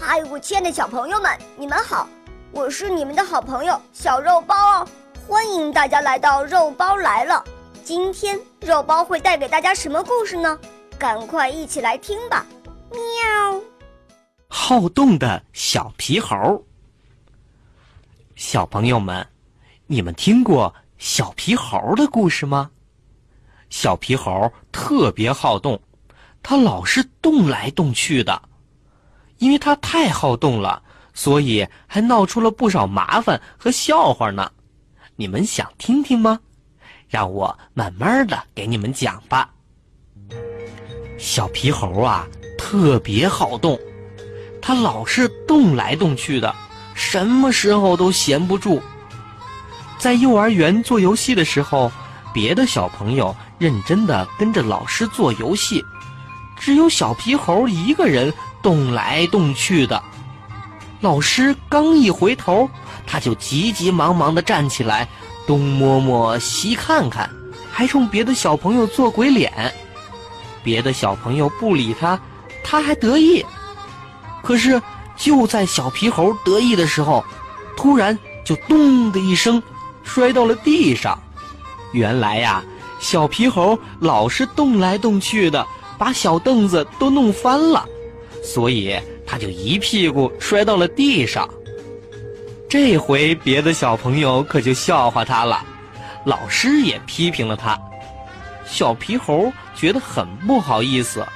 [0.00, 2.08] 嗨，我亲爱的小朋友们，你们好！
[2.52, 4.88] 我是你们的好朋友小肉包哦，
[5.26, 7.44] 欢迎大家来到肉包来了。
[7.82, 10.56] 今天肉包会带给大家什么故事呢？
[10.98, 12.46] 赶快一起来听吧！
[12.90, 13.60] 喵。
[14.46, 16.64] 好动的小皮猴。
[18.36, 19.26] 小朋友们，
[19.88, 22.70] 你们听过小皮猴的故事吗？
[23.68, 25.78] 小皮猴特别好动，
[26.40, 28.40] 它老是动来动去的。
[29.38, 30.82] 因为他太好动了，
[31.14, 34.50] 所以还闹出了不少麻烦和笑话呢。
[35.16, 36.38] 你们想听听吗？
[37.08, 39.48] 让我慢慢的给你们讲吧。
[41.18, 43.78] 小皮猴啊，特别好动，
[44.60, 46.54] 他老是动来动去的，
[46.94, 48.80] 什么时候都闲不住。
[49.98, 51.90] 在幼儿园做游戏的时候，
[52.32, 55.84] 别的小朋友认真的跟着老师做游戏，
[56.56, 58.32] 只有小皮猴一个人。
[58.62, 60.02] 动来动去的，
[61.00, 62.68] 老师刚一回头，
[63.06, 65.08] 他就急急忙忙地站起来，
[65.46, 67.30] 东摸摸西看看，
[67.70, 69.72] 还冲别的小朋友做鬼脸。
[70.62, 72.20] 别的小朋友不理他，
[72.64, 73.44] 他还得意。
[74.42, 74.80] 可是
[75.16, 77.24] 就在小皮猴得意的时候，
[77.76, 79.62] 突然就咚的一声，
[80.02, 81.18] 摔到了地上。
[81.92, 82.62] 原来呀，
[82.98, 85.64] 小皮猴老是动来动去的，
[85.96, 87.86] 把小凳子都弄翻了。
[88.48, 91.46] 所以他就一屁股摔到了地上。
[92.66, 95.62] 这回别的小朋友可就笑话他了，
[96.24, 97.78] 老师也批评了他。
[98.64, 101.26] 小皮猴觉得很不好意思，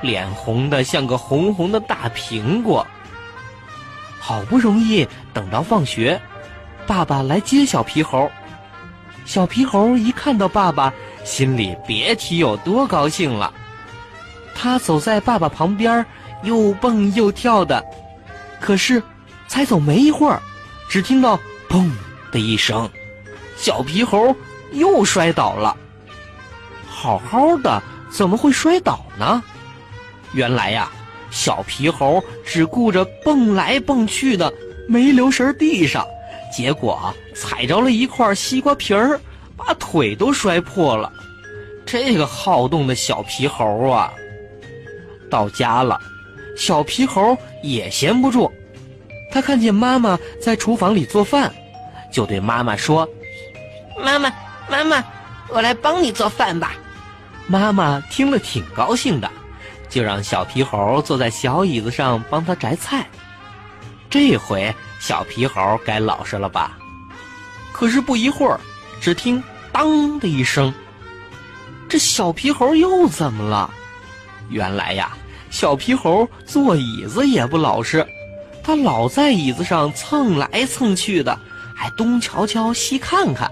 [0.00, 2.86] 脸红的像个红红的大苹果。
[4.18, 6.18] 好不容易等到放学，
[6.86, 8.30] 爸爸来接小皮猴。
[9.26, 10.90] 小皮猴一看到爸爸，
[11.24, 13.52] 心里别提有多高兴了。
[14.54, 16.06] 他走在爸爸旁边。
[16.42, 17.84] 又蹦又跳的，
[18.60, 19.02] 可是
[19.48, 20.40] 才走没一会儿，
[20.88, 21.90] 只听到“砰”
[22.32, 22.88] 的一声，
[23.56, 24.34] 小皮猴
[24.72, 25.76] 又摔倒了。
[26.86, 29.42] 好好的怎么会摔倒呢？
[30.32, 30.90] 原来呀，
[31.30, 34.52] 小皮猴只顾着蹦来蹦去的，
[34.88, 36.06] 没留神地上，
[36.54, 39.20] 结果踩着了一块西瓜皮儿，
[39.56, 41.12] 把腿都摔破了。
[41.86, 44.12] 这个好动的小皮猴啊，
[45.30, 46.00] 到家了。
[46.56, 48.50] 小皮猴也闲不住，
[49.30, 51.52] 他看见妈妈在厨房里做饭，
[52.12, 53.08] 就对妈妈说
[54.02, 54.32] ：“妈妈，
[54.68, 55.04] 妈妈，
[55.48, 56.74] 我来帮你做饭吧。”
[57.46, 59.30] 妈妈听了挺高兴的，
[59.88, 63.06] 就让小皮猴坐在小椅子上帮他摘菜。
[64.08, 66.78] 这回小皮猴该老实了吧？
[67.72, 68.60] 可是不一会儿，
[69.00, 69.42] 只听
[69.72, 70.72] “当”的一声，
[71.88, 73.68] 这小皮猴又怎么了？
[74.48, 75.16] 原来呀。
[75.54, 78.04] 小皮猴坐椅子也不老实，
[78.60, 81.38] 他老在椅子上蹭来蹭去的，
[81.76, 83.48] 还东瞧瞧西看看，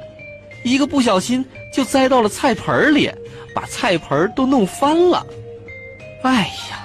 [0.64, 3.08] 一个不小心就栽到了菜盆里，
[3.54, 5.24] 把菜盆都弄翻了。
[6.24, 6.84] 哎呀，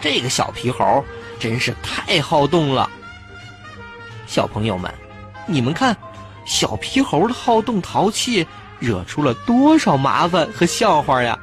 [0.00, 1.04] 这个小皮猴
[1.38, 2.88] 真是太好动了。
[4.26, 4.90] 小朋友们，
[5.46, 5.94] 你们看，
[6.46, 8.46] 小皮猴的好动淘气，
[8.78, 11.38] 惹出了多少麻烦和笑话呀！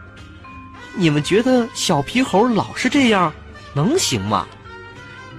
[0.94, 3.34] 你们觉得小皮猴老是这样，
[3.74, 4.46] 能行吗？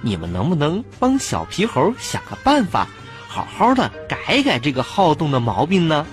[0.01, 2.87] 你们能不能帮小皮猴想个办法，
[3.27, 6.05] 好好的改改这个好动的毛病呢？